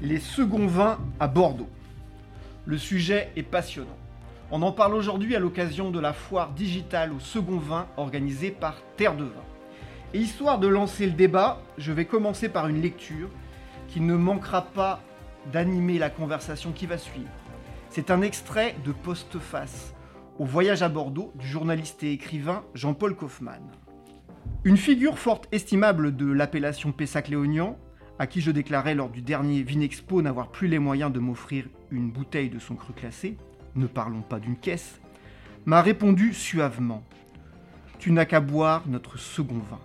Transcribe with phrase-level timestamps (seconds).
[0.00, 1.68] les seconds vins à Bordeaux.
[2.66, 3.96] Le sujet est passionnant.
[4.50, 8.76] On en parle aujourd'hui à l'occasion de la foire digitale au second vin organisée par
[8.96, 9.44] Terre de Vin.
[10.14, 13.28] Et histoire de lancer le débat, je vais commencer par une lecture
[13.88, 15.00] qui ne manquera pas
[15.52, 17.28] d'animer la conversation qui va suivre.
[17.90, 19.94] C'est un extrait de Postface
[20.38, 23.62] au voyage à Bordeaux du journaliste et écrivain Jean-Paul Kaufmann.
[24.64, 27.76] Une figure forte estimable de l'appellation Pessac-Léognan,
[28.18, 32.10] à qui je déclarais lors du dernier Vinexpo n'avoir plus les moyens de m'offrir une
[32.10, 33.36] bouteille de son cru classé,
[33.76, 35.00] ne parlons pas d'une caisse,
[35.66, 37.04] m'a répondu suavement
[37.98, 39.80] Tu n'as qu'à boire notre second vin.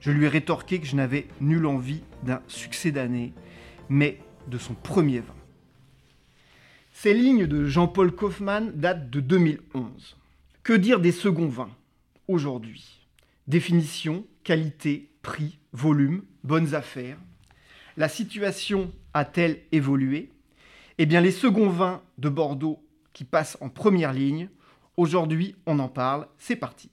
[0.00, 3.32] Je lui ai rétorqué que je n'avais nulle envie d'un succès d'année,
[3.88, 5.34] mais de son premier vin.
[6.92, 10.16] Ces lignes de Jean-Paul Kaufmann datent de 2011.
[10.62, 11.70] Que dire des seconds vins
[12.28, 13.06] aujourd'hui?
[13.46, 17.18] Définition, qualité, prix, volume, bonnes affaires.
[17.96, 20.30] La situation a-t-elle évolué?
[20.98, 22.80] Eh bien, les seconds vins de Bordeaux
[23.12, 24.48] qui passent en première ligne,
[24.96, 26.90] aujourd'hui on en parle, c'est parti.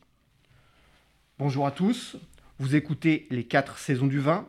[1.37, 2.17] Bonjour à tous,
[2.57, 4.47] vous écoutez les 4 saisons du vin.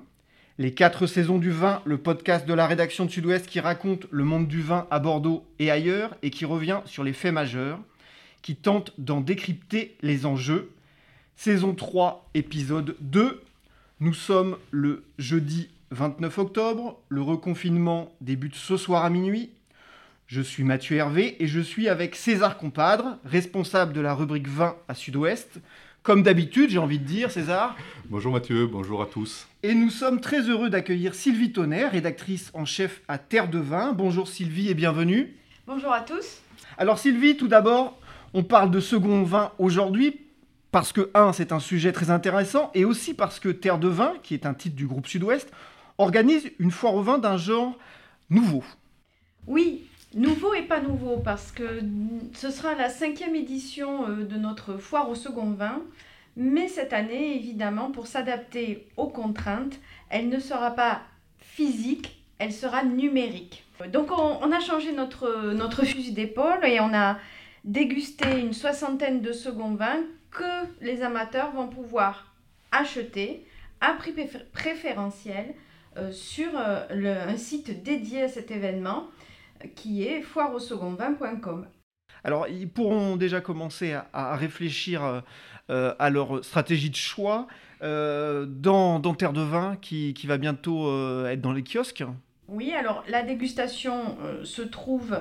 [0.57, 4.25] Les 4 saisons du vin, le podcast de la rédaction de Sud-Ouest qui raconte le
[4.25, 7.79] monde du vin à Bordeaux et ailleurs et qui revient sur les faits majeurs,
[8.41, 10.73] qui tente d'en décrypter les enjeux.
[11.37, 13.43] Saison 3, épisode 2.
[14.01, 17.01] Nous sommes le jeudi 29 octobre.
[17.09, 19.51] Le reconfinement débute ce soir à minuit.
[20.27, 24.77] Je suis Mathieu Hervé et je suis avec César Compadre, responsable de la rubrique 20
[24.87, 25.61] à Sud-Ouest.
[26.03, 27.77] Comme d'habitude, j'ai envie de dire, César.
[28.07, 29.47] Bonjour Mathieu, bonjour à tous.
[29.63, 33.93] Et nous sommes très heureux d'accueillir Sylvie Tonner, rédactrice en chef à Terre de Vin.
[33.93, 35.35] Bonjour Sylvie et bienvenue.
[35.67, 36.43] Bonjour à tous.
[36.77, 37.99] Alors Sylvie, tout d'abord,
[38.35, 40.21] on parle de second vin aujourd'hui
[40.71, 44.13] parce que, un, c'est un sujet très intéressant et aussi parce que Terre de Vin,
[44.23, 45.51] qui est un titre du groupe Sud-Ouest,
[45.99, 47.77] organise une foire au vin d'un genre
[48.31, 48.65] nouveau.
[49.47, 51.81] Oui, nouveau et pas nouveau, parce que
[52.35, 55.83] ce sera la cinquième édition euh, de notre foire au second vin.
[56.37, 61.03] Mais cette année, évidemment, pour s'adapter aux contraintes, elle ne sera pas
[61.41, 63.65] physique, elle sera numérique.
[63.93, 67.19] Donc on, a changé notre, notre fusil d'épaule et on a
[67.65, 70.01] dégusté une soixantaine de second vins
[70.31, 70.45] que
[70.81, 72.33] les amateurs vont pouvoir
[72.71, 73.45] acheter
[73.81, 74.15] à prix
[74.53, 75.55] préférentiel
[76.13, 79.09] sur euh, le, un site dédié à cet événement
[79.75, 81.67] qui est foireausecondvin.com.
[82.25, 85.23] Alors, ils pourront déjà commencer à, réfléchir
[85.71, 87.47] euh, à leur stratégie de choix
[87.81, 90.89] dans, dans, Terre de Vin qui, qui va bientôt
[91.27, 92.05] être dans les kiosques.
[92.49, 95.17] Oui, alors la dégustation se trouve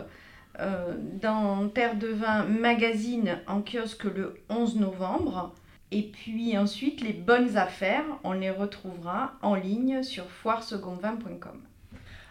[1.21, 5.53] dans Terre de Vin Magazine en kiosque le 11 novembre.
[5.91, 11.61] Et puis ensuite, les bonnes affaires, on les retrouvera en ligne sur foiresecondvin.com.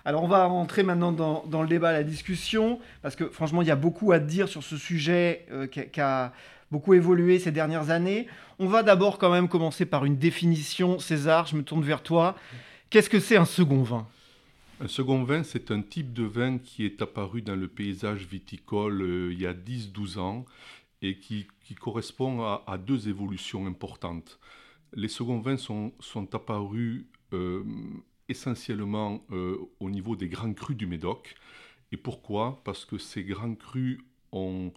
[0.05, 3.73] Alors on va rentrer maintenant dans, le débat, la discussion, parce que franchement, il y
[3.73, 6.33] a beaucoup à dire sur ce sujet euh, qui, a,
[6.71, 8.29] beaucoup évolué ces dernières années.
[8.59, 10.99] On va d'abord quand même commencer par une définition.
[10.99, 12.37] César, je me tourne vers toi.
[12.91, 14.07] Qu'est-ce que c'est un second vin?
[14.81, 19.01] Un second vin, c'est un type de vin qui est apparu dans le paysage viticole
[19.03, 20.45] euh, il y a 10-12 ans
[21.09, 21.47] et qui,
[21.81, 24.39] correspond à, deux évolutions importantes.
[24.93, 25.93] Les seconds vins sont,
[26.33, 27.65] apparus euh,
[28.29, 31.35] essentiellement euh, au niveau des grands crus du Médoc.
[31.93, 32.61] Et pourquoi?
[32.65, 33.99] Parce que ces grands crus
[34.33, 34.73] ont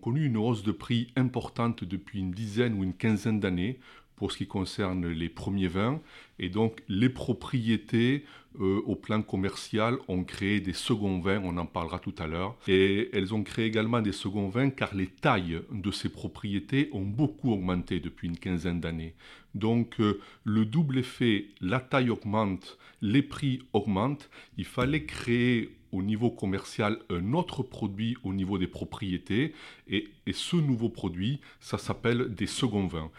[0.00, 3.80] connu une hausse de prix importante depuis une dizaine ou une quinzaine d'années
[4.24, 6.00] pour ce qui concerne les premiers vins.
[6.38, 8.24] Et donc les propriétés
[8.58, 12.56] euh, au plan commercial ont créé des seconds vins, on en parlera tout à l'heure.
[12.66, 17.04] Et elles ont créé également des seconds vins car les tailles de ces propriétés ont
[17.04, 19.12] beaucoup augmenté depuis une quinzaine d'années.
[19.54, 26.02] Donc euh, le double effet, la taille augmente, les prix augmentent, il fallait créer au
[26.02, 29.54] niveau commercial un autre produit au niveau des propriétés.
[29.86, 33.12] Et, et ce nouveau produit, ça s'appelle des seconds vins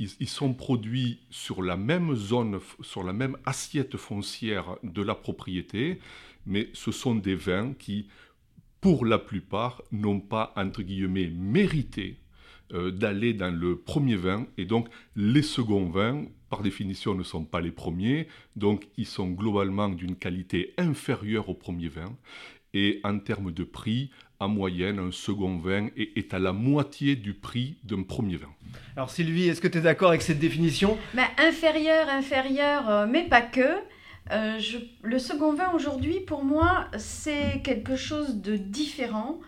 [0.00, 6.00] ils, sont produits sur la même zone, sur la même assiette foncière de la propriété,
[6.46, 8.08] mais ce sont des vins qui,
[8.80, 12.16] pour la plupart, n'ont pas, entre guillemets, mérité
[12.72, 14.46] euh, d'aller dans le premier vin.
[14.56, 18.26] Et donc, les seconds vins, par définition, ne sont pas les premiers.
[18.56, 22.16] Donc, ils sont globalement d'une qualité inférieure au premier vin.
[22.72, 27.34] Et en termes de prix, en moyenne, un second vin est, à la moitié du
[27.34, 28.48] prix d'un premier vin.
[28.96, 30.96] Alors Sylvie, est-ce que tu es d'accord avec cette définition?
[31.14, 33.76] Ben, Inférieur, inférieur, euh, mais pas que.
[34.30, 34.60] Euh,
[35.02, 39.40] le second vin aujourd'hui, pour moi, c'est quelque chose de différent.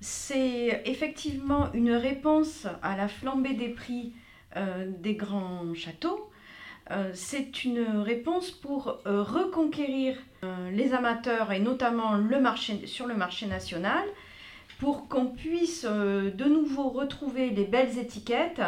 [0.00, 4.14] C'est effectivement une réponse à la flambée des prix
[4.56, 6.29] euh, des grands châteaux.
[7.14, 10.16] C'est une réponse pour reconquérir
[10.72, 14.04] les amateurs et notamment le marché, sur le marché national
[14.78, 18.62] pour qu'on puisse de nouveau retrouver les belles étiquettes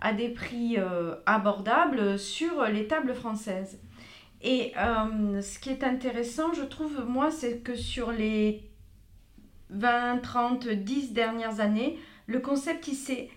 [0.00, 0.76] à des prix
[1.26, 3.80] abordables sur les tables françaises.
[4.42, 8.68] Et ce qui est intéressant, je trouve, moi, c'est que sur les
[9.70, 13.30] 20, 30, 10 dernières années, le concept s'est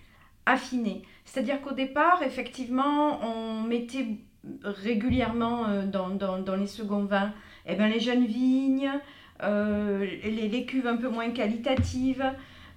[0.44, 1.02] affiné.
[1.26, 4.06] C'est-à-dire qu'au départ, effectivement, on mettait
[4.62, 7.34] régulièrement euh, dans, les seconds vins
[7.66, 8.90] eh ben, les jeunes vignes,
[9.42, 12.24] euh, les, les, cuves un peu moins qualitatives.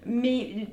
[0.06, 0.68] Mais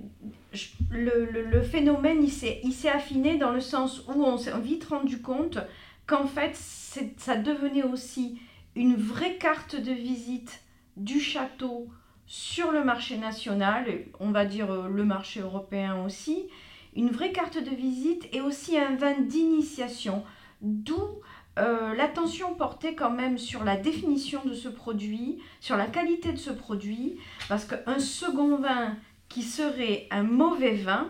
[0.91, 2.31] le phénomène, il
[2.73, 5.59] s'est affiné dans le sens où on s'est vite rendu compte
[6.07, 8.41] qu'en fait, ça devenait aussi
[8.75, 10.63] une vraie carte de visite
[10.97, 11.89] du château
[12.27, 13.87] sur le marché national,
[14.19, 16.49] on va dire euh, le marché européen aussi,
[16.97, 20.25] une vraie carte de visite et aussi un vin d'initiation,
[20.63, 21.21] d'où
[21.59, 26.39] euh, l'attention portée quand même sur la définition de ce produit, sur la qualité de
[26.39, 28.97] ce produit, parce qu'un second vin
[29.29, 31.09] qui serait un mauvais vin,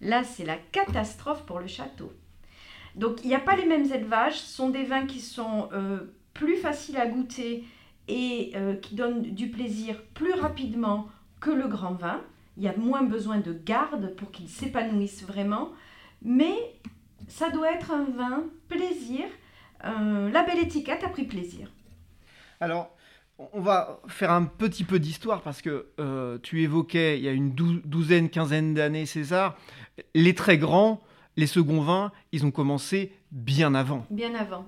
[0.00, 2.12] là c'est la catastrophe pour le château.
[2.94, 5.98] Donc il n'y a pas les mêmes élevages, ce sont des vins qui sont euh,
[6.32, 7.64] plus faciles à goûter
[8.08, 11.08] et euh, qui donne du plaisir plus rapidement
[11.40, 12.20] que le grand vin.
[12.56, 15.72] Il y a moins besoin de garde pour qu'il s'épanouisse vraiment.
[16.22, 16.54] Mais
[17.28, 19.24] ça doit être un vin plaisir.
[19.84, 21.70] Euh, la belle étiquette a pris plaisir.
[22.60, 22.90] Alors,
[23.52, 27.32] on va faire un petit peu d'histoire parce que euh, tu évoquais il y a
[27.32, 29.56] une douzaine, quinzaine d'années, César,
[30.14, 31.02] les très grands,
[31.36, 34.06] les seconds vins, ils ont commencé bien avant.
[34.10, 34.66] Bien avant.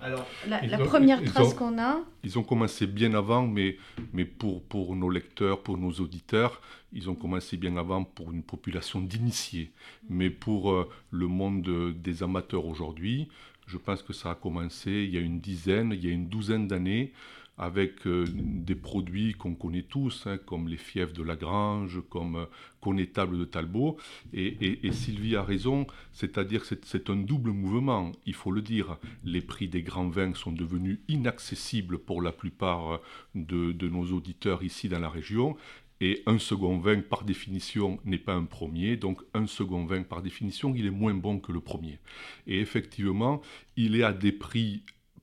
[0.00, 2.00] Alors, la, première trace qu'on a.
[2.22, 3.78] Ils ont commencé bien avant, mais,
[4.12, 6.60] mais pour, pour nos lecteurs, pour nos auditeurs,
[6.92, 9.72] ils ont commencé bien avant pour une population d'initiés.
[10.10, 13.28] Mais pour euh, le monde des amateurs aujourd'hui,
[13.66, 16.28] je pense que ça a commencé il y a une dizaine, il y a une
[16.28, 17.12] douzaine d'années
[17.58, 22.44] avec euh, des produits qu'on connaît tous, hein, comme les fièvres de Lagrange, comme euh,
[22.80, 23.96] Connétable de Talbot.
[24.32, 28.98] Et, Sylvie a raison, c'est-à-dire que c'est un double mouvement, il faut le dire.
[29.24, 33.00] Les prix des grands vins sont devenus inaccessibles pour la plupart
[33.34, 35.56] euh, de nos auditeurs ici dans la région.
[36.00, 38.96] Et un second vin, par définition, n'est pas un premier.
[38.96, 41.98] Donc, un second vin, par définition, il est moins bon que le premier.
[42.46, 43.40] Et effectivement,
[43.76, 44.82] il est à des prix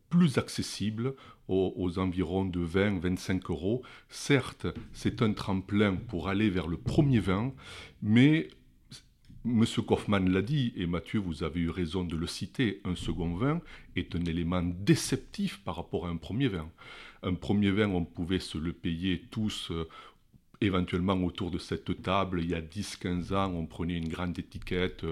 [0.09, 1.15] plus accessibles
[1.47, 3.81] aux, environs de 20-25 euros.
[4.09, 7.53] Certes, c'est un tremplin pour aller vers le premier vin,
[8.01, 8.47] mais
[9.45, 9.65] M.
[9.85, 13.59] Kaufmann l'a dit, et Mathieu, vous avez eu raison de le citer, un second vin
[13.97, 16.69] est un élément déceptif par rapport à un premier vin.
[17.23, 19.89] Un premier vin, on pouvait se le payer tous euh,
[20.61, 25.05] éventuellement autour de cette table, il y a 10-15 ans, on prenait une grande étiquette,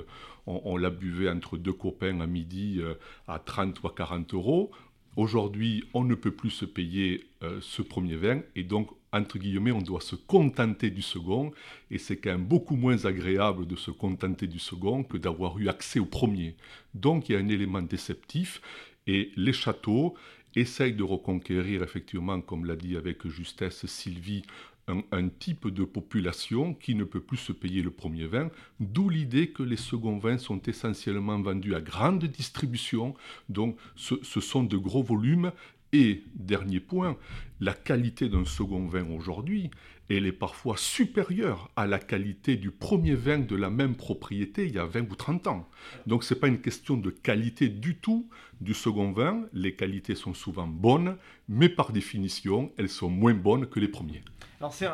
[0.48, 2.94] on, on, la buvait entre deux copains à midi euh,
[3.28, 4.72] à 30 ou à 40 euros.
[5.18, 9.74] Aujourd'hui, on ne peut plus se payer euh, ce premier vin et donc, entre guillemets,
[9.74, 11.52] on doit se contenter du second
[11.90, 15.68] et c'est quand même beaucoup moins agréable de se contenter du second que d'avoir eu
[15.68, 16.56] accès au premier.
[16.94, 18.62] Donc, il y a un élément déceptif
[19.06, 20.16] et les châteaux
[20.56, 24.44] essayent de reconquérir, effectivement, comme l'a dit avec justesse Sylvie,
[24.88, 28.50] un, type de population qui ne peut plus se payer le premier vin,
[28.80, 33.16] d'où l'idée que les seconds vins sont essentiellement vendus à grande distribution,
[33.50, 35.52] donc ce, sont de gros volumes.
[35.94, 37.18] Et dernier point,
[37.60, 39.70] la qualité d'un second vin aujourd'hui,
[40.10, 44.74] elle est parfois supérieure à la qualité du premier vin de la même propriété il
[44.74, 45.70] y a 20 ou 30 ans.
[46.08, 48.30] Donc ce n'est pas une question de qualité du tout
[48.62, 51.18] du second vin, les qualités sont souvent bonnes,
[51.50, 54.24] mais par définition, elles sont moins bonnes que les premiers.
[54.62, 54.88] Alors c'est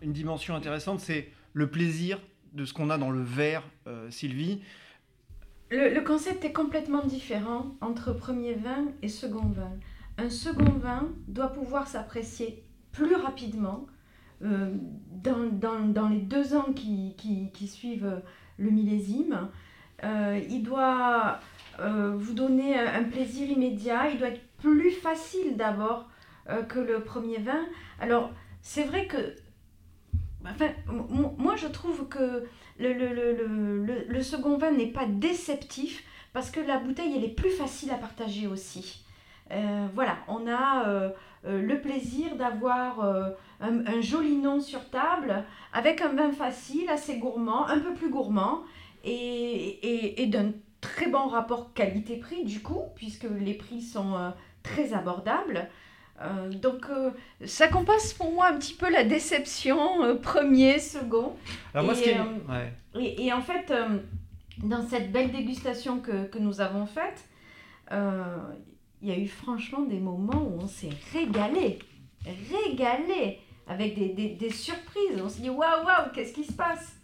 [0.00, 2.18] une dimension intéressante, c'est le plaisir
[2.54, 4.62] de ce qu'on a dans le verre, euh, Sylvie.
[5.70, 9.72] Le, concept est complètement différent entre premier vin et second vin.
[10.16, 13.84] Un second vin doit pouvoir s'apprécier plus rapidement
[14.42, 14.74] euh,
[15.22, 17.14] dans, les deux ans qui,
[17.66, 18.22] suivent
[18.56, 19.50] le millésime.
[20.02, 21.40] Euh, il doit
[21.78, 26.08] vous donner un plaisir immédiat, il doit être plus facile d'abord
[26.70, 27.66] que le premier vin.
[28.00, 28.32] Alors,
[28.62, 29.34] c'est vrai que.
[31.38, 32.46] Moi, je trouve que
[32.78, 36.02] le, second vin n'est pas déceptif
[36.32, 39.04] parce que la bouteille, elle est plus facile à partager aussi.
[39.52, 41.10] Euh, voilà, on a euh,
[41.44, 43.04] euh, le plaisir d'avoir
[43.60, 48.62] un, joli nom sur table avec un vin facile, assez gourmand, un peu plus gourmand
[49.04, 55.68] et d'un très bon rapport qualité-prix du coup, puisque les prix sont très abordables.
[56.20, 57.10] Euh, donc euh,
[57.46, 61.34] ça compense pour moi un petit peu la déception euh, premier, second.
[62.94, 63.72] et, et, en fait,
[64.62, 67.24] dans cette belle dégustation que, que nous avons faite,
[67.90, 71.78] il y a eu franchement des moments où on s'est régalé,
[72.24, 75.22] régalé, avec des, surprises.
[75.22, 76.99] On s'est dit waouh, waouh, qu'est-ce qui se passe?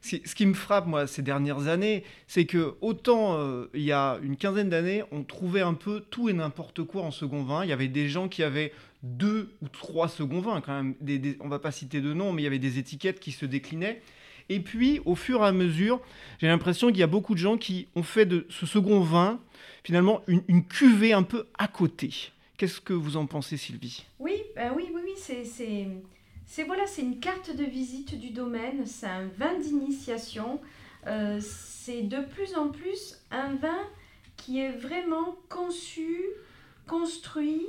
[0.00, 4.18] Ce qui me frappe, moi, ces dernières années, c'est que autant euh, il y a
[4.22, 7.64] une quinzaine d'années, on trouvait un peu tout et n'importe quoi en second vin.
[7.64, 10.94] Il y avait des gens qui avaient deux ou trois second vins, quand même.
[11.00, 13.46] Des, on va pas citer de nom, mais il y avait des étiquettes qui se
[13.46, 14.00] déclinaient.
[14.48, 16.00] Et puis, au fur et à mesure,
[16.40, 19.40] j'ai l'impression qu'il y a beaucoup de gens qui ont fait de ce second vin,
[19.84, 22.10] finalement, une, cuvée un peu à côté.
[22.56, 24.04] Qu'est-ce que vous en pensez, Sylvie?
[24.18, 25.86] Oui, ben oui, oui, oui, c'est
[26.48, 30.60] c'est voilà, c'est une carte de visite du domaine, c'est un vin d'initiation.
[31.06, 33.78] Euh, c'est de plus en plus un vin
[34.38, 36.18] qui est vraiment conçu,
[36.86, 37.66] construit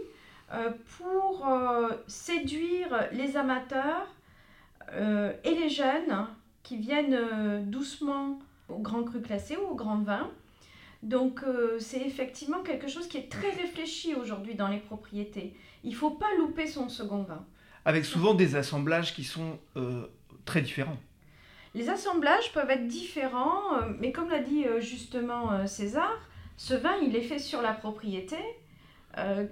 [0.53, 4.07] euh, pour euh, séduire les amateurs
[5.43, 6.25] et les jeunes
[6.63, 10.31] qui viennent doucement au grand cru classé ou au grand vin.
[11.03, 11.41] Donc
[11.77, 15.53] c'est effectivement quelque chose qui est très réfléchi aujourd'hui dans les propriétés.
[15.83, 17.45] Il ne faut pas louper son second vin
[17.89, 20.05] avec souvent des assemblages qui sont euh,
[20.45, 20.99] très différents.
[21.73, 26.11] Les assemblages peuvent être différents, euh, mais comme l'a dit euh, justement César,
[26.55, 28.37] ce vin, il est fait sur la propriété,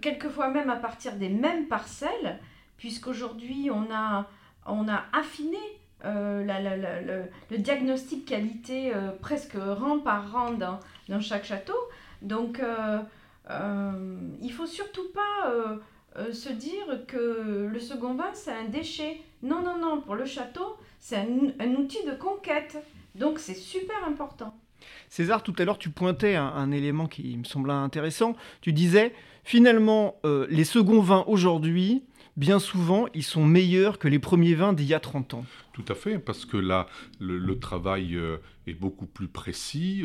[0.02, 2.40] quelquefois même à partir des mêmes parcelles,
[2.78, 4.30] puisqu'aujourd'hui, on a,
[4.66, 5.58] on a affiné
[6.04, 8.92] le, diagnostic qualité
[9.22, 10.80] presque rang par rang dans,
[11.22, 11.78] chaque château.
[12.22, 12.62] Donc,
[13.50, 15.80] il faut surtout pas
[16.18, 19.22] euh, se dire que le second vin, c'est un déchet.
[19.44, 22.78] Non, non, non, pour le château, c'est un, outil de conquête.
[23.16, 24.56] Donc c'est super important.
[25.10, 28.36] César, tout à l'heure, tu pointais un, élément qui me semblait intéressant.
[28.62, 32.04] Tu disais, finalement, euh, les seconds vins aujourd'hui,
[32.38, 35.46] bien souvent, ils sont meilleurs que les premiers vins d'il y a 30 ans.
[35.74, 36.88] Tout à fait, parce que là,
[37.20, 40.04] le, travail euh, est beaucoup plus précis.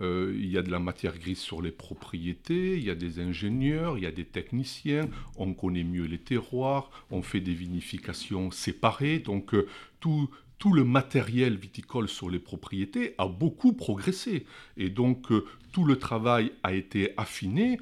[0.00, 3.20] Euh, il y a de la matière grise sur les propriétés, il y a des
[3.20, 8.50] ingénieurs, il y a des techniciens, on connaît mieux les terroirs, on fait des vinifications
[8.50, 9.18] séparées.
[9.18, 9.66] Donc, euh,
[10.00, 14.46] tout le matériel viticole sur les propriétés a beaucoup progressé.
[14.76, 15.28] Et donc,
[15.72, 17.78] tout le travail a été affiné.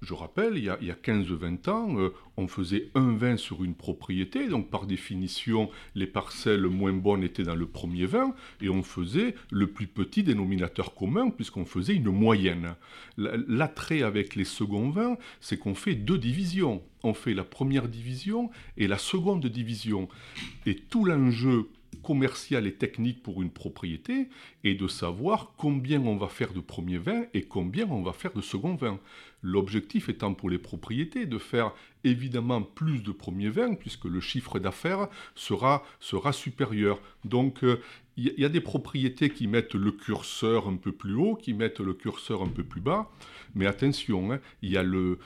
[0.00, 4.46] Je rappelle, il y a, 15-20 ans, euh, on faisait un vin sur une propriété,
[4.46, 9.34] donc par définition, les parcelles moins bonnes étaient dans le premier vin, et on faisait
[9.50, 12.76] le plus petit dénominateur commun, puisqu'on faisait une moyenne.
[13.16, 16.80] L'attrait avec les seconds vins, c'est qu'on fait deux divisions.
[17.02, 20.08] On fait la première division et la seconde division.
[20.66, 21.68] Et tout l'enjeu
[22.02, 24.28] commercial et technique pour une propriété
[24.64, 28.32] est de savoir combien on va faire de premier vin et combien on va faire
[28.32, 28.98] de second vin.
[29.42, 31.72] L'objectif étant pour les propriétés de faire
[32.04, 37.00] évidemment plus de premier vin puisque le chiffre d'affaires sera, sera supérieur.
[37.24, 37.80] Donc euh,
[38.18, 41.78] il y, a des propriétés qui mettent le curseur un peu plus haut, qui mettent
[41.78, 43.08] le curseur un peu plus bas.
[43.54, 45.18] Mais attention, hein, il y a, le,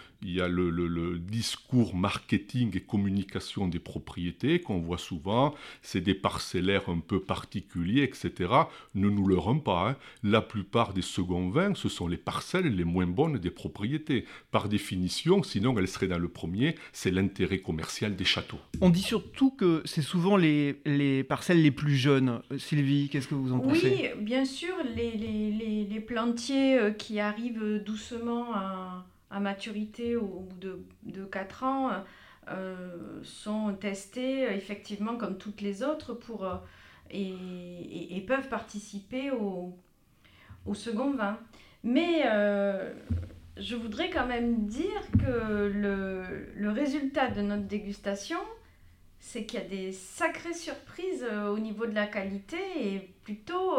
[1.18, 5.54] discours marketing et communication des propriétés qu'on voit souvent.
[5.80, 8.50] C'est des parcellaires un peu particuliers, etc.
[8.94, 9.90] Ne nous leurrons pas.
[9.90, 9.96] Hein.
[10.22, 14.26] La plupart des seconds vins, ce sont les parcelles les moins bonnes des propriétés.
[14.50, 18.60] Par définition, sinon elles seraient dans le premier, c'est l'intérêt commercial des châteaux.
[18.80, 22.42] On dit surtout que c'est souvent les, parcelles les plus jeunes.
[23.10, 24.12] Qu'est-ce que vous en pensez?
[24.14, 29.04] Oui, bien sûr, les, plantiers euh, qui arrivent doucement à,
[29.40, 31.90] maturité au bout de, de 4 ans
[32.50, 36.56] euh, sont testés effectivement comme toutes les autres pour, euh,
[37.10, 39.74] et, peuvent participer au,
[40.74, 41.38] second vin.
[41.82, 42.22] Mais
[43.56, 48.38] je voudrais quand même dire que le, le résultat de notre dégustation,
[49.24, 53.78] c'est qu'il y a des sacrées surprises au niveau de la qualité et plutôt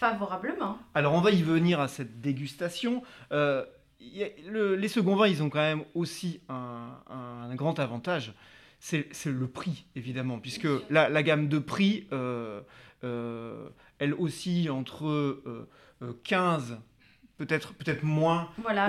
[0.00, 0.78] favorablement.
[0.94, 3.02] Alors on va y venir à cette dégustation.
[3.32, 3.66] Euh,
[4.00, 8.32] les seconds vins, ils ont quand même aussi un, grand avantage,
[8.78, 12.62] c'est le prix, évidemment, puisque la, gamme de prix, euh,
[13.04, 13.68] euh,
[13.98, 15.66] elle oscille entre
[16.24, 16.78] 15,
[17.36, 18.48] peut-être peut, moins.
[18.56, 18.88] Voilà,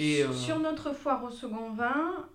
[0.00, 2.26] et, sur notre foire au second vin,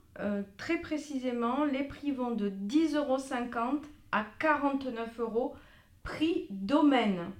[0.58, 3.18] très précisément, les prix vont de 10,50 euros
[4.12, 5.56] à 49 euros,
[6.04, 7.32] prix domaine.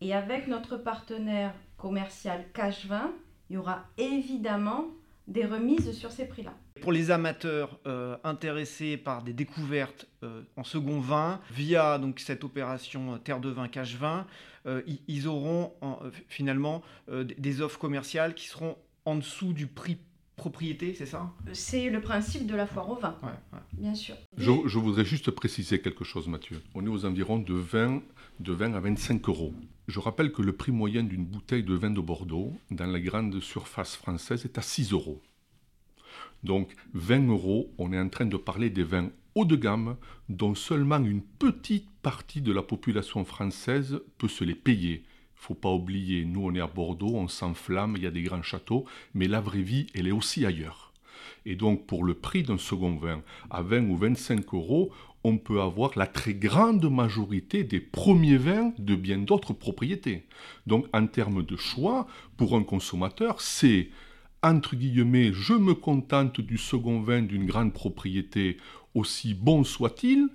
[0.00, 3.12] Et avec notre partenaire commercial Cash 20,
[3.50, 4.86] il y aura évidemment
[5.28, 6.54] des remises sur ces prix-là.
[6.80, 12.44] Pour les amateurs euh, intéressés par des découvertes euh, en second vin, via donc cette
[12.44, 14.26] opération euh, Terre de vin Cash 20,
[15.08, 15.72] ils auront
[16.28, 19.98] finalement des offres commerciales qui seront en dessous du prix
[20.36, 21.32] propriété, c'est ça?
[21.52, 23.16] C'est le principe de la foire au vin,
[23.72, 24.16] bien sûr.
[24.36, 26.60] Je, je, voudrais juste préciser quelque chose, Mathieu.
[26.74, 28.02] On est aux environs de 20,
[28.40, 29.54] de 20 à 25 euros.
[29.88, 33.40] Je rappelle que le prix moyen d'une bouteille de vin de Bordeaux dans la grande
[33.40, 35.20] surface française est à 6 euros.
[36.44, 39.96] Donc 20 euros, on est en train de parler des vins haut de gamme
[40.28, 45.04] dont seulement une petite partie de la population française peut se les payer.
[45.42, 48.44] Faut pas oublier, nous on est à Bordeaux, on s'enflamme, il y a des grands
[48.44, 50.92] châteaux, mais la vraie vie, elle est aussi ailleurs.
[51.46, 54.92] Et donc pour le prix d'un second vin à 20 ou 25 euros,
[55.24, 60.26] on peut avoir la très grande majorité des premiers vins de bien d'autres propriétés.
[60.68, 62.06] Donc en termes de choix,
[62.36, 63.90] pour un consommateur, c'est
[64.44, 68.58] entre guillemets, je me contente du second vin d'une grande propriété,
[68.94, 70.28] aussi bon soit-il,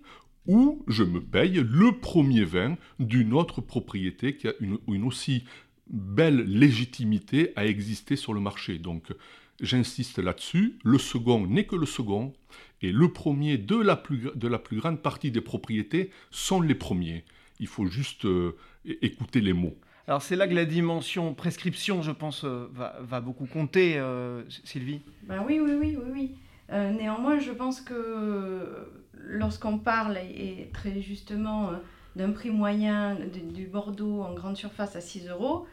[0.47, 5.43] ou je me paye le premier vin d'une autre propriété qui a une, une, aussi
[5.89, 8.79] belle légitimité à exister sur le marché.
[8.79, 9.13] Donc
[9.61, 12.33] j'insiste là-dessus, le second n'est que le second,
[12.81, 16.75] et le premier de la, plus, de la plus grande partie des propriétés sont les
[16.75, 17.25] premiers.
[17.59, 19.75] Il faut juste euh, écouter les mots.
[20.07, 25.01] Alors c'est là que la dimension prescription, je pense, euh, va, beaucoup compter, euh, Sylvie?
[25.23, 26.35] Ben oui, oui, oui, oui, oui.
[26.71, 28.87] Euh, néanmoins, je pense que
[29.25, 31.71] lorsqu'on parle, et très justement,
[32.15, 33.17] d'un prix moyen
[33.53, 35.65] du Bordeaux en grande surface à 6 euros,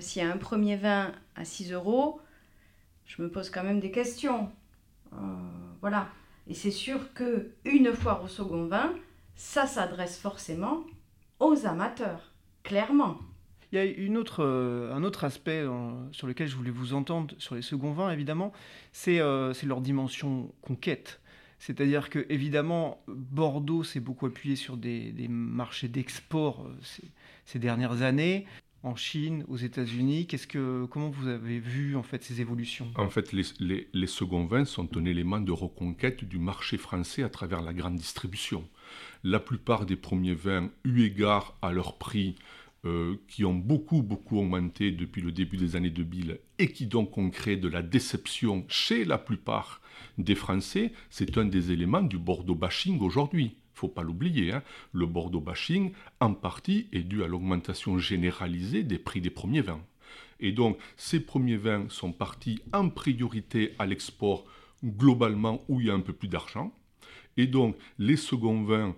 [0.00, 2.20] s'il y a un premier vin à 6 euros,
[3.06, 4.50] je me pose quand même des questions.
[5.80, 6.08] voilà.
[6.46, 8.94] Et c'est sûr que une foire au second vin,
[9.34, 10.84] ça s'adresse forcément
[11.40, 13.18] aux amateurs, clairement.
[13.72, 16.94] Il y a une autre, euh, un autre aspect euh, sur lequel je voulais vous
[16.94, 18.52] entendre, sur les seconds vins évidemment,
[18.92, 21.20] c'est euh, leur dimension conquête.
[21.66, 27.10] C'est-à-dire que évidemment Bordeaux s'est beaucoup appuyé sur des, marchés d'export ces,
[27.46, 28.44] ces, dernières années,
[28.82, 30.26] en Chine, aux États-Unis.
[30.26, 32.92] Qu'est-ce que, comment vous avez vu en fait ces évolutions?
[32.96, 37.22] En fait, les, les, les seconds vins sont un élément de reconquête du marché français
[37.22, 38.68] à travers la grande distribution.
[39.22, 42.36] La plupart des premiers vins, eu égard à leur prix,
[42.84, 47.16] euh, qui ont beaucoup, beaucoup augmenté depuis le début des années 2000 et qui donc
[47.16, 49.80] ont créé de la déception chez la plupart
[50.18, 53.56] des Français, c'est un des éléments du Bordeaux bashing aujourd'hui.
[53.74, 54.62] faut pas l'oublier, hein.
[54.92, 59.82] le Bordeaux bashing, en partie, est dû à l'augmentation généralisée des prix des premiers vins.
[60.40, 64.44] Et donc, ces premiers vins sont partis en priorité à l'export
[64.84, 66.72] globalement où il y a un peu plus d'argent.
[67.36, 68.94] Et donc, les seconds vins,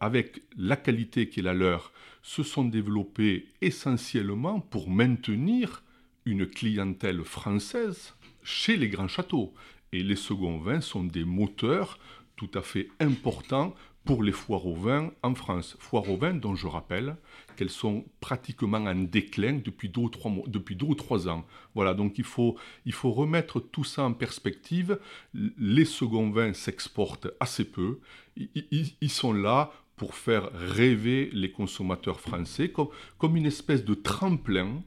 [0.00, 5.82] avec la qualité qui est la leur, se sont développés essentiellement pour maintenir
[6.26, 9.54] une clientèle française chez les grands châteaux.
[9.92, 11.98] Et les seconds vins sont des moteurs
[12.36, 15.76] tout à fait importants pour les foires au vin en France.
[15.78, 17.16] Foires au vin dont je rappelle
[17.56, 21.44] qu'elles sont pratiquement en déclin depuis deux ou trois, depuis deux ou trois ans.
[21.74, 24.98] Voilà, donc il faut, il faut remettre tout ça en perspective.
[25.34, 28.00] Les seconds vins s'exportent assez peu.
[28.36, 34.82] Ils, sont là pour faire rêver les consommateurs français comme, comme une espèce de tremplin.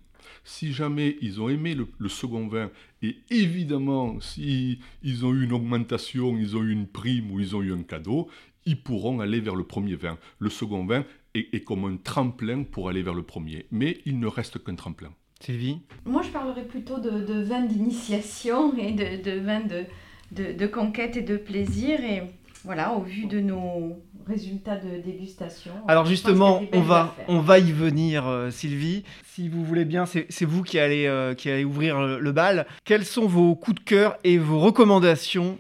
[0.46, 2.72] Si jamais ils ont aimé le, second vin,
[3.02, 7.56] et évidemment, si ils ont eu une augmentation, ils ont eu une prime ou ils
[7.56, 8.30] ont eu un cadeau,
[8.66, 10.18] ils pourront aller vers le premier vin.
[10.40, 13.66] Le second vin est, comme un tremplin pour aller vers le premier.
[13.72, 15.12] Mais il ne reste qu'un tremplin.
[15.40, 19.86] Sylvie Moi, je parlerai plutôt de, de vin d'initiation et de, de vin de,
[20.32, 22.00] de, de, conquête et de plaisir.
[22.02, 22.24] Et
[22.64, 25.74] voilà, au vu de nos résultats de dégustation.
[25.88, 29.04] Alors justement, on va, on va y venir, euh, Sylvie.
[29.26, 32.66] Si vous voulez bien, c'est vous qui allez, euh, qui allez ouvrir le, bal.
[32.86, 35.60] Quels sont vos coups de cœur et vos recommandations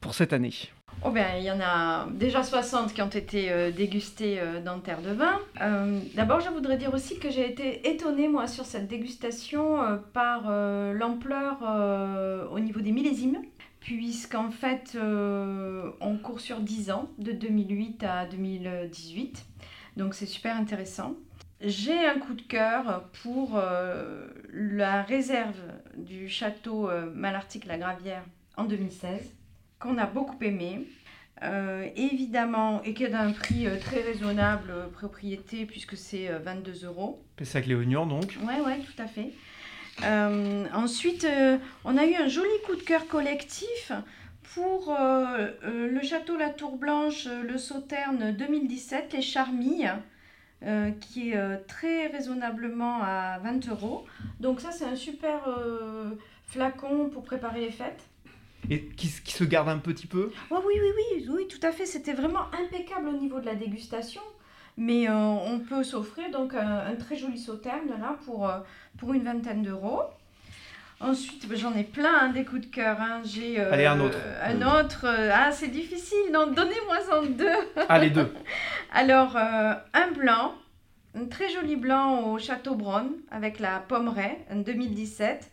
[0.00, 0.54] pour cette année?
[1.04, 5.00] Oh ben, il y en a déjà 60 qui ont été euh, dégustés dans Terre
[5.00, 5.38] de Vin.
[6.14, 10.50] D'abord, je voudrais dire aussi que j'ai été étonnée, moi, sur cette dégustation par
[10.92, 11.58] l'ampleur
[12.50, 13.38] au niveau des millésimes
[13.80, 19.46] puisqu'en fait, euh, on court sur 10 ans, de 2008 à 2018.
[19.96, 21.14] Donc c'est super intéressant.
[21.62, 25.60] J'ai un coup de cœur pour euh, la réserve
[25.96, 28.24] du château euh, Malartic-la Gravière
[28.58, 29.32] en 2016,
[29.78, 30.86] qu'on a beaucoup aimé.
[31.96, 37.22] évidemment, et qui est d'un prix très raisonnable, propriété, puisque c'est 22 euros.
[37.36, 39.32] Pessac-Léognan donc Ouais, ouais, tout à fait.
[40.04, 43.92] Euh, ensuite, euh, on a eu un joli coup de cœur collectif
[44.54, 49.92] pour euh, le château La Tour Blanche, le Sauterne 2017, les Charmilles.
[51.00, 54.06] qui est très raisonnablement à 20 euros.
[54.40, 55.48] Donc ça, c'est un super
[56.46, 58.07] flacon pour préparer les fêtes.
[58.70, 61.72] Et qui, qui, se garde un petit peu oh, Oui, oui, oui, oui, tout à
[61.72, 61.86] fait.
[61.86, 64.22] C'était vraiment impeccable au niveau de la dégustation.
[64.76, 68.48] Mais on peut s'offrir donc un, un, très joli sauterne là pour
[68.96, 70.02] pour une vingtaine d'euros.
[71.00, 73.00] Ensuite, ben, j'en ai plein hein, des coups de cœur.
[73.00, 73.22] Hein.
[73.24, 74.18] J'ai Allez, un autre.
[74.42, 75.06] Un autre.
[75.06, 76.32] ah, c'est difficile.
[76.32, 77.84] Non, donnez-moi en deux.
[77.88, 78.32] Allez, deux.
[78.92, 80.54] Alors, un blanc,
[81.14, 85.50] un très joli blanc au Château Bronn avec la Pommeraye, en 2017.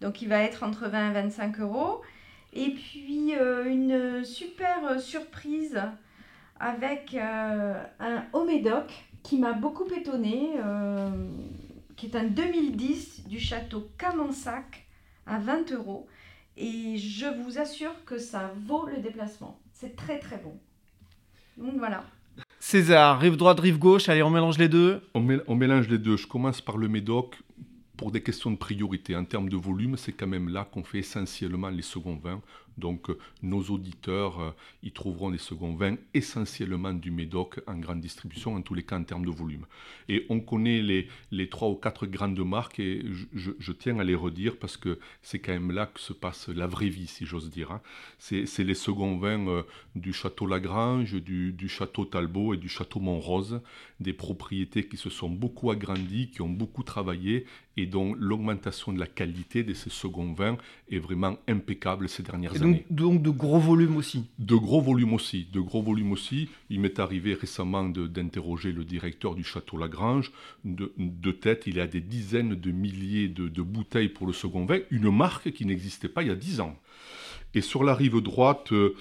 [0.00, 2.02] Donc, il va être entre 20 et 25 euros.
[2.56, 3.32] Et puis,
[3.66, 5.78] une super surprise
[6.58, 8.90] avec un Omédoc
[9.22, 10.52] qui m'a beaucoup étonnée,
[11.96, 14.86] qui est un 2010 du château Camansac
[15.26, 16.06] à 20 euros.
[16.56, 19.60] Et je vous assure que ça vaut le déplacement.
[19.74, 20.58] C'est très très bon.
[21.58, 22.04] Donc voilà.
[22.58, 25.02] César, rive droite, rive gauche, allez, on mélange les deux.
[25.14, 26.16] On, on mélange les deux.
[26.16, 27.36] Je commence par le Médoc
[27.96, 29.16] pour des questions de priorité.
[29.16, 32.42] En termes de volume, c'est quand même là qu'on fait essentiellement les seconds vins.
[32.78, 34.50] Donc euh, nos auditeurs euh,
[34.82, 38.98] y trouveront des seconds vins essentiellement du Médoc en grande distribution, en tous les cas
[38.98, 39.66] en termes de volume.
[40.08, 44.14] Et on connaît les, les trois ou quatre grandes marques et je, tiens à les
[44.14, 47.50] redire parce que c'est quand même là que se passe la vraie vie, si j'ose
[47.50, 47.70] dire.
[47.70, 47.80] Hein.
[48.18, 49.62] C'est les seconds vins euh,
[49.94, 53.60] du château Lagrange, du, du château Talbot et du château Montrose,
[54.00, 58.98] des propriétés qui se sont beaucoup agrandies, qui ont beaucoup travaillé et dont l'augmentation de
[58.98, 60.56] la qualité de ces seconds vins
[60.90, 62.65] est vraiment impeccable ces dernières années.
[62.90, 66.48] Donc, de gros volumes aussi De gros volumes aussi, de gros volumes aussi.
[66.70, 70.32] Il m'est arrivé récemment d'interroger le directeur du château Lagrange.
[70.64, 74.78] De, de, tête, il a des dizaines de milliers de, bouteilles pour le second vin,
[74.90, 76.76] une marque qui n'existait pas il y a dix ans.
[77.54, 78.94] Et sur la rive droite, euh,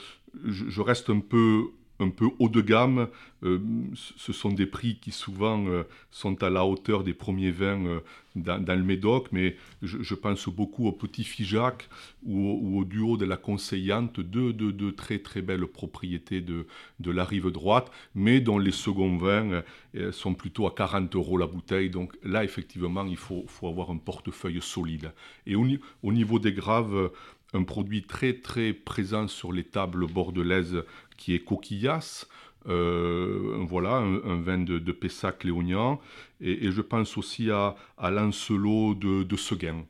[0.43, 3.07] je reste un peu un peu haut de gamme.
[3.43, 3.59] Euh,
[3.93, 7.99] ce sont des prix qui souvent euh, sont à la hauteur des premiers vins euh,
[8.35, 11.87] dans, le Médoc, mais je, pense beaucoup au Petit Figeac
[12.25, 16.65] ou, au duo de la Conseillante, deux, de très très belles propriétés de,
[16.99, 19.63] la rive droite, mais dont les seconds vins
[20.11, 21.89] sont plutôt à 40 euros la bouteille.
[21.89, 25.13] Donc là, effectivement, il faut, faut avoir un portefeuille solide.
[25.45, 25.65] Et au,
[26.03, 27.11] au niveau des graves,
[27.55, 30.83] un produit très très présent sur les tables bordelaises
[31.17, 32.25] qui est Coquillas.
[32.67, 35.99] Euh, voilà, un, vin de, Pessac léonien.
[36.41, 39.85] Et, je pense aussi à, Lancelot de, de Seguin.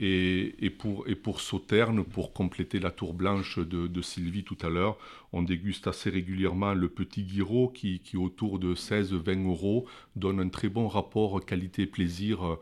[0.00, 4.68] Et, pour, et pour Sauterne, pour compléter la tour blanche de, de Sylvie tout à
[4.68, 4.96] l'heure,
[5.32, 10.48] on déguste assez régulièrement le petit Guiraud qui, qui autour de 16-20 euros, donne un
[10.48, 12.58] très bon rapport qualité-plaisir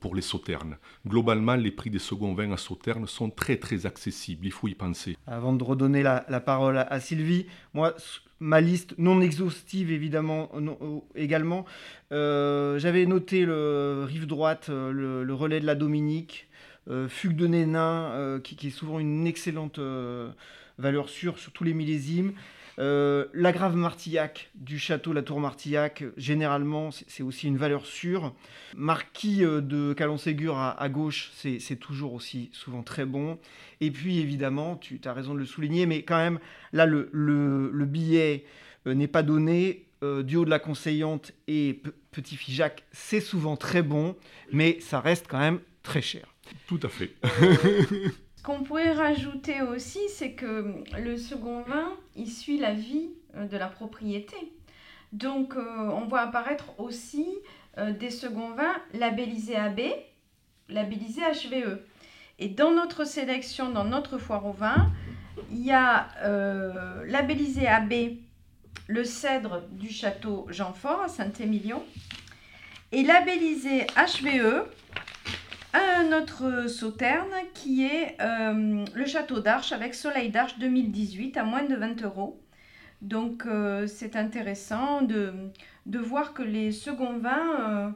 [0.00, 0.76] pour, les sauternes.
[1.06, 4.74] Globalement, les prix des seconds vins à sauternes sont très très accessibles, il faut y
[4.74, 5.16] penser.
[5.26, 7.94] Avant de redonner la, parole à, Sylvie, moi,
[8.38, 11.64] ma liste non exhaustive évidemment euh, également,
[12.12, 16.48] euh, j'avais noté le rive droite, euh, le, relais de la Dominique,
[17.08, 19.80] Fugue de Nénin, qui, qui, est souvent une excellente
[20.76, 22.34] valeur sûre sur tous les millésimes.
[22.78, 28.34] Euh, la grave Martillac du château La Tour Martillac, généralement, c'est aussi une valeur sûre.
[28.76, 33.38] Marquis euh, de Calon-Ségur à, gauche, c'est toujours aussi souvent très bon.
[33.80, 36.38] Et puis, évidemment, tu as raison de le souligner, mais quand même,
[36.72, 38.44] là, le, billet
[38.86, 39.86] euh, n'est pas donné.
[40.02, 44.16] du haut de la conseillante et Petit Figeac, c'est souvent très bon,
[44.52, 46.34] mais ça reste quand même très cher.
[46.66, 47.14] Tout à fait.
[48.44, 53.56] qu'on pourrait rajouter aussi, c'est que le second vin, il suit la vie euh, de
[53.56, 54.36] la propriété.
[55.12, 57.26] Donc, euh, on voit apparaître aussi
[57.78, 59.80] euh, des seconds vins labellisés AB,
[60.68, 61.78] labellisés HVE.
[62.38, 64.92] Et dans notre sélection, dans notre foire au vin,
[65.50, 66.08] il y a
[67.06, 67.92] labellisé AB
[68.88, 71.82] le cèdre du château Jean-Fort à Saint-Émilion
[72.92, 74.66] et labellisé HVE
[75.94, 81.64] un autre sauterne qui est euh, le château d'Arche avec Soleil d'Arche 2018 à moins
[81.64, 82.40] de 20 euros.
[83.00, 85.32] Donc euh, c'est intéressant de,
[85.86, 87.88] de, voir que les seconds vins euh,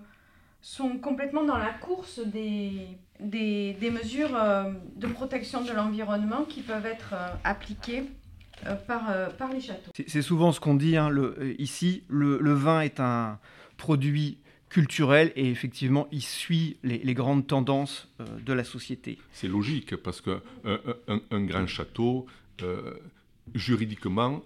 [0.61, 4.37] sont complètement dans la course des, des, des mesures
[4.97, 8.05] de protection de l'environnement qui peuvent être appliquées
[8.87, 9.93] par, par les châteaux.
[10.07, 11.11] C'est souvent ce qu'on dit hein,
[11.59, 13.39] ici, le, le vin est un
[13.77, 19.19] produit culturel et effectivement il suit les, grandes tendances euh, de la société.
[19.33, 22.27] C'est logique parce qu'un un, un, grand château,
[22.63, 22.95] euh,
[23.55, 24.43] juridiquement,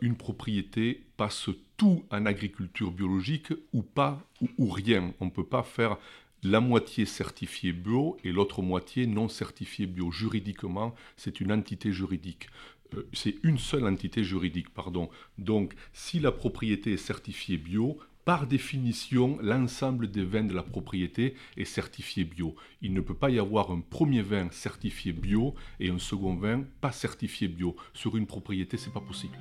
[0.00, 4.20] une propriété passe tout en agriculture biologique ou pas
[4.58, 5.12] ou, rien.
[5.20, 5.98] On ne peut pas faire
[6.42, 10.10] la moitié certifiée bio et l'autre moitié non certifiée bio.
[10.10, 12.48] Juridiquement, c'est une entité juridique
[12.94, 15.08] euh, c'est une seule entité juridique, pardon.
[15.38, 21.34] Donc, si la propriété est certifiée bio, par définition, l'ensemble des vins de la propriété
[21.56, 22.54] est certifié bio.
[22.80, 26.62] Il ne peut pas y avoir un premier vin certifié bio et un second vin
[26.80, 27.76] pas certifié bio.
[27.92, 29.36] Sur une propriété, c'est pas possible.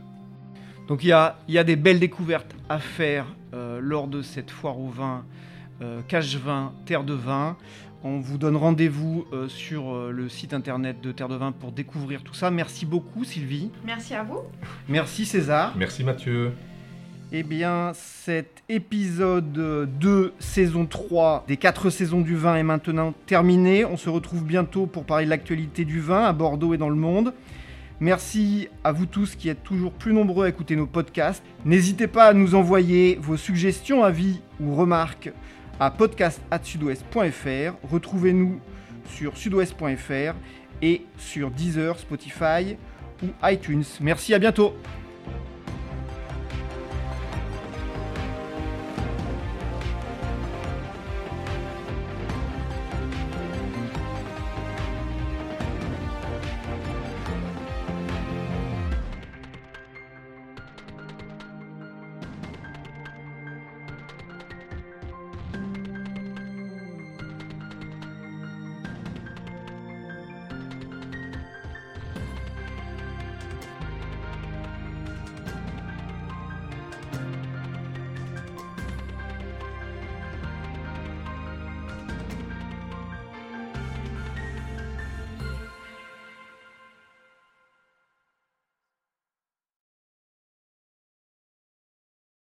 [0.88, 4.89] Donc il y a, des belles découvertes à faire euh, lors de cette foire au
[4.89, 5.26] vin
[6.08, 7.58] Cache Vin, Terre de Vin.
[8.04, 12.34] On vous donne rendez-vous sur le site internet de Terre de Vin pour découvrir tout
[12.34, 12.52] ça.
[12.52, 13.69] Merci beaucoup Sylvie.
[13.84, 14.39] Merci à vous.
[14.88, 15.74] Merci César.
[15.76, 16.54] Merci Mathieu.
[17.36, 23.86] Eh bien, cet épisode 2, saison 3 des 4 saisons du vin est maintenant terminé.
[23.86, 26.96] On se retrouve bientôt pour parler de l'actualité du vin à Bordeaux et dans le
[26.96, 27.34] monde.
[28.00, 31.43] Merci à vous tous qui êtes toujours plus nombreux à écouter nos podcasts.
[31.65, 35.32] N'hésitez pas à nous envoyer vos suggestions, avis ou remarques
[35.80, 37.88] à podcast.sudouest.fr.
[37.91, 38.60] Retrouvez-nous
[39.10, 40.36] sur sudouest.fr
[40.84, 42.78] et sur Deezer, Spotify
[43.24, 43.86] ou iTunes.
[44.02, 44.76] Merci, à bientôt